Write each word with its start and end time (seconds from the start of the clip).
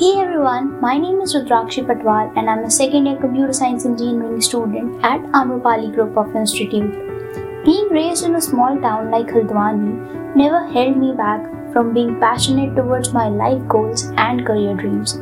Hey 0.00 0.12
everyone, 0.16 0.80
my 0.80 0.96
name 0.96 1.20
is 1.22 1.34
Rudrakshi 1.34 1.84
Patwal 1.84 2.32
and 2.36 2.48
I'm 2.48 2.62
a 2.62 2.70
second 2.70 3.06
year 3.06 3.16
computer 3.16 3.52
science 3.52 3.84
engineering 3.84 4.40
student 4.40 5.04
at 5.04 5.20
Amrapali 5.38 5.92
Group 5.92 6.16
of 6.16 6.36
Institute. 6.36 6.92
Being 7.64 7.88
raised 7.88 8.24
in 8.24 8.36
a 8.36 8.40
small 8.40 8.80
town 8.80 9.10
like 9.10 9.26
Haldwani 9.26 10.36
never 10.36 10.64
held 10.68 10.98
me 10.98 11.14
back 11.16 11.42
from 11.72 11.92
being 11.92 12.20
passionate 12.20 12.76
towards 12.76 13.12
my 13.12 13.26
life 13.26 13.66
goals 13.66 14.04
and 14.28 14.46
career 14.46 14.76
dreams. 14.76 15.16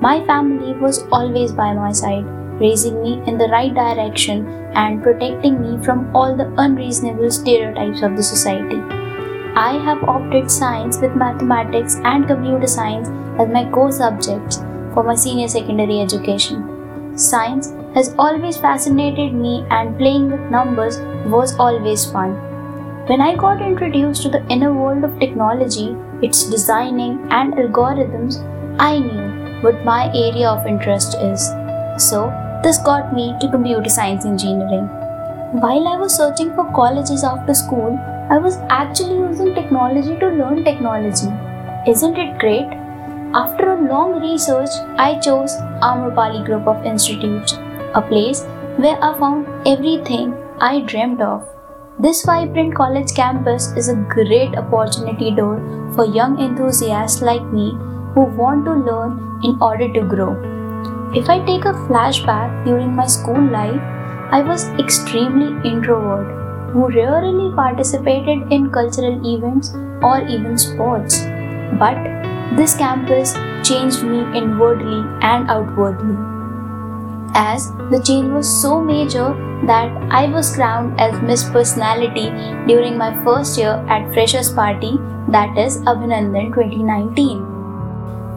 My 0.00 0.24
family 0.26 0.74
was 0.74 1.02
always 1.10 1.50
by 1.50 1.74
my 1.74 1.90
side, 1.90 2.24
raising 2.60 3.02
me 3.02 3.20
in 3.26 3.36
the 3.36 3.48
right 3.48 3.74
direction 3.74 4.46
and 4.74 5.02
protecting 5.02 5.60
me 5.60 5.84
from 5.84 6.08
all 6.14 6.36
the 6.36 6.54
unreasonable 6.56 7.32
stereotypes 7.32 8.02
of 8.02 8.16
the 8.16 8.22
society. 8.22 8.99
I 9.62 9.72
have 9.86 10.02
opted 10.04 10.50
science 10.50 10.98
with 11.00 11.14
mathematics 11.14 11.96
and 12.02 12.26
computer 12.26 12.66
science 12.66 13.08
as 13.38 13.50
my 13.50 13.70
core 13.70 13.92
subjects 13.92 14.56
for 14.94 15.02
my 15.04 15.14
senior 15.14 15.48
secondary 15.48 16.00
education. 16.00 17.18
Science 17.18 17.74
has 17.94 18.14
always 18.18 18.56
fascinated 18.56 19.34
me 19.34 19.66
and 19.68 19.98
playing 19.98 20.30
with 20.30 20.50
numbers 20.50 20.98
was 21.26 21.54
always 21.58 22.06
fun. 22.10 22.32
When 23.06 23.20
I 23.20 23.36
got 23.36 23.60
introduced 23.60 24.22
to 24.22 24.30
the 24.30 24.46
inner 24.48 24.72
world 24.72 25.04
of 25.04 25.20
technology, 25.20 25.94
its 26.22 26.48
designing 26.48 27.28
and 27.30 27.52
algorithms, 27.52 28.40
I 28.78 28.98
knew 28.98 29.60
what 29.60 29.84
my 29.84 30.06
area 30.14 30.48
of 30.48 30.66
interest 30.66 31.18
is. 31.20 31.46
So, 31.98 32.32
this 32.62 32.78
got 32.78 33.12
me 33.12 33.34
to 33.42 33.50
computer 33.50 33.90
science 33.90 34.24
engineering. 34.24 34.88
While 35.52 35.88
I 35.88 35.96
was 35.96 36.14
searching 36.14 36.54
for 36.54 36.72
colleges 36.72 37.24
after 37.24 37.52
school, 37.54 37.98
I 38.30 38.38
was 38.38 38.58
actually 38.68 39.16
using 39.16 39.52
technology 39.52 40.16
to 40.20 40.28
learn 40.28 40.62
technology. 40.62 41.26
Isn't 41.90 42.16
it 42.16 42.38
great? 42.38 42.68
After 43.34 43.72
a 43.72 43.82
long 43.82 44.20
research, 44.20 44.70
I 44.96 45.18
chose 45.18 45.56
Amrapali 45.82 46.44
Group 46.44 46.68
of 46.68 46.86
Institutes, 46.86 47.54
a 47.96 48.00
place 48.00 48.42
where 48.76 48.96
I 49.02 49.18
found 49.18 49.48
everything 49.66 50.34
I 50.60 50.82
dreamed 50.82 51.20
of. 51.20 51.48
This 51.98 52.24
vibrant 52.24 52.76
college 52.76 53.12
campus 53.16 53.72
is 53.72 53.88
a 53.88 54.06
great 54.08 54.56
opportunity 54.56 55.32
door 55.34 55.58
for 55.96 56.04
young 56.04 56.38
enthusiasts 56.38 57.22
like 57.22 57.44
me 57.52 57.72
who 58.14 58.22
want 58.38 58.66
to 58.66 58.74
learn 58.74 59.40
in 59.42 59.60
order 59.60 59.92
to 59.94 60.02
grow. 60.02 60.32
If 61.12 61.28
I 61.28 61.44
take 61.44 61.64
a 61.64 61.78
flashback 61.88 62.64
during 62.64 62.94
my 62.94 63.08
school 63.08 63.42
life, 63.50 63.82
I 64.32 64.42
was 64.42 64.68
extremely 64.78 65.48
introvert 65.68 66.28
who 66.70 66.88
rarely 66.88 67.52
participated 67.56 68.52
in 68.52 68.70
cultural 68.70 69.20
events 69.26 69.74
or 70.02 70.22
even 70.26 70.56
sports. 70.56 71.20
But 71.78 71.98
this 72.56 72.76
campus 72.76 73.34
changed 73.64 74.04
me 74.04 74.20
inwardly 74.38 75.00
and 75.22 75.50
outwardly. 75.50 76.16
As 77.34 77.70
the 77.90 78.02
change 78.04 78.28
was 78.30 78.48
so 78.62 78.80
major 78.80 79.34
that 79.66 79.90
I 80.10 80.26
was 80.26 80.54
crowned 80.54 81.00
as 81.00 81.20
Miss 81.22 81.48
Personality 81.50 82.30
during 82.66 82.96
my 82.96 83.12
first 83.24 83.58
year 83.58 83.84
at 83.88 84.12
Freshers 84.14 84.52
Party, 84.52 84.98
that 85.28 85.58
is 85.58 85.78
Abhinandan 85.82 86.54
2019. 86.54 87.49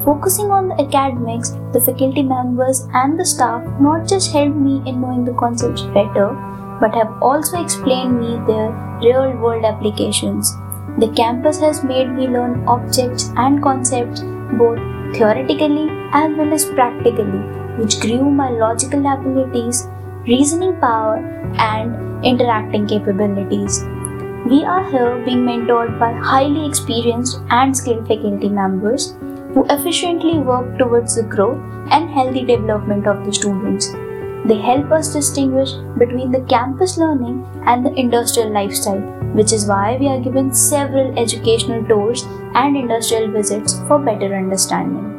Focusing 0.05 0.51
on 0.51 0.67
the 0.67 0.81
academics, 0.81 1.51
the 1.71 1.79
faculty 1.79 2.23
members, 2.23 2.87
and 2.93 3.17
the 3.17 3.25
staff 3.25 3.63
not 3.79 4.05
just 4.05 4.33
helped 4.33 4.57
me 4.57 4.81
in 4.85 4.99
knowing 4.99 5.23
the 5.23 5.33
concepts 5.33 5.83
better, 5.97 6.35
but 6.81 6.93
have 6.93 7.11
also 7.21 7.61
explained 7.61 8.19
me 8.19 8.35
their 8.45 8.71
real 9.01 9.31
world 9.37 9.63
applications. 9.63 10.51
The 10.99 11.11
campus 11.15 11.57
has 11.61 11.85
made 11.85 12.09
me 12.09 12.27
learn 12.27 12.67
objects 12.67 13.31
and 13.37 13.63
concepts 13.63 14.21
both 14.59 14.79
theoretically 15.15 15.87
as 16.11 16.35
well 16.37 16.53
as 16.53 16.65
practically, 16.65 17.39
which 17.77 18.01
grew 18.01 18.29
my 18.29 18.49
logical 18.49 19.07
abilities, 19.07 19.87
reasoning 20.27 20.79
power, 20.81 21.17
and 21.57 22.25
interacting 22.25 22.87
capabilities. 22.87 23.83
We 24.45 24.65
are 24.65 24.83
here 24.91 25.23
being 25.23 25.45
mentored 25.45 25.97
by 25.97 26.11
highly 26.11 26.67
experienced 26.67 27.39
and 27.49 27.75
skilled 27.75 28.05
faculty 28.05 28.49
members 28.49 29.15
who 29.53 29.65
efficiently 29.69 30.39
work 30.39 30.77
towards 30.77 31.15
the 31.15 31.23
growth 31.23 31.61
and 31.91 32.09
healthy 32.09 32.43
development 32.43 33.07
of 33.07 33.25
the 33.25 33.33
students. 33.33 33.91
They 34.45 34.57
help 34.57 34.91
us 34.91 35.13
distinguish 35.13 35.71
between 35.97 36.31
the 36.31 36.41
campus 36.41 36.97
learning 36.97 37.45
and 37.65 37.85
the 37.85 37.93
industrial 37.93 38.51
lifestyle, 38.51 38.99
which 39.33 39.53
is 39.53 39.65
why 39.65 39.97
we 39.97 40.07
are 40.07 40.19
given 40.19 40.53
several 40.53 41.17
educational 41.17 41.83
tours 41.85 42.23
and 42.55 42.75
industrial 42.75 43.31
visits 43.31 43.79
for 43.87 43.99
better 43.99 44.35
understanding. 44.35 45.13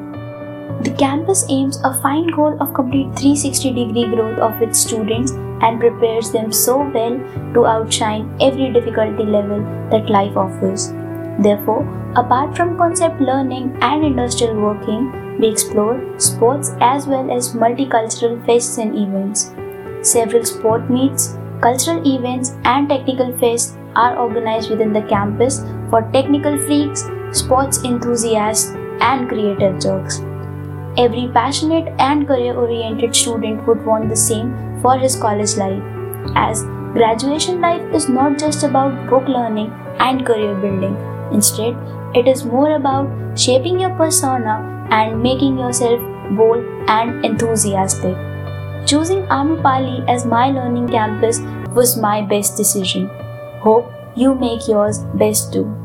The 0.83 0.95
campus 0.99 1.47
aims 1.49 1.81
a 1.83 1.95
fine 2.03 2.27
goal 2.27 2.59
of 2.61 2.75
complete 2.75 3.17
360 3.17 3.71
degree 3.73 4.15
growth 4.15 4.39
of 4.39 4.61
its 4.61 4.79
students 4.79 5.33
and 5.63 5.81
prepares 5.81 6.31
them 6.31 6.53
so 6.53 6.91
well 6.91 7.19
to 7.55 7.67
outshine 7.67 8.37
every 8.41 8.71
difficulty 8.71 9.25
level 9.25 9.61
that 9.91 10.11
life 10.11 10.37
offers. 10.37 10.93
Therefore, 11.39 11.83
apart 12.17 12.57
from 12.57 12.79
concept 12.79 13.21
learning 13.21 13.77
and 13.81 14.05
industrial 14.05 14.61
working, 14.61 15.39
we 15.39 15.49
explore 15.49 16.01
sports 16.19 16.73
as 16.81 17.07
well 17.07 17.31
as 17.31 17.55
multicultural 17.55 18.45
fests 18.47 18.79
and 18.79 18.97
events. 18.97 19.53
Several 20.09 20.45
sport 20.45 20.89
meets, 20.91 21.37
cultural 21.61 22.01
events, 22.07 22.55
and 22.65 22.89
technical 22.89 23.33
fests 23.33 23.77
are 23.97 24.17
organized 24.17 24.71
within 24.71 24.93
the 24.93 25.03
campus 25.03 25.65
for 25.91 26.03
technical 26.13 26.57
freaks, 26.59 27.05
sports 27.33 27.85
enthusiasts, 27.85 28.71
and 29.01 29.29
creative 29.29 29.81
jerks. 29.81 30.21
Every 30.97 31.29
passionate 31.33 31.93
and 31.99 32.29
career 32.29 32.55
oriented 32.55 33.17
student 33.17 33.67
would 33.67 33.85
want 33.85 34.09
the 34.09 34.17
same 34.17 34.79
for 34.81 34.97
his 34.97 35.17
college 35.17 35.57
life, 35.57 35.83
as 36.37 36.63
graduation 36.93 37.61
life 37.61 37.83
is 37.93 38.09
not 38.09 38.39
just 38.39 38.63
about 38.63 39.11
book 39.11 39.27
learning 39.27 39.73
and 39.99 40.25
career 40.25 40.55
building. 40.55 41.14
Instead, 41.35 41.77
it 42.15 42.29
is 42.29 42.45
more 42.45 42.77
about 42.77 43.39
shaping 43.39 43.81
your 43.81 43.91
persona 43.91 44.87
and 44.91 45.23
making 45.23 45.59
yourself 45.59 46.01
bold 46.37 46.65
and 46.89 47.25
enthusiastic. 47.25 48.17
Choosing 48.87 49.23
Amrapali 49.27 50.09
as 50.09 50.25
my 50.25 50.51
learning 50.51 50.89
campus 50.89 51.41
was 51.75 51.97
my 51.97 52.23
best 52.23 52.57
decision. 52.57 53.11
Hope 53.61 53.91
you 54.15 54.35
make 54.35 54.69
yours 54.69 55.01
best 55.15 55.53
too. 55.53 55.84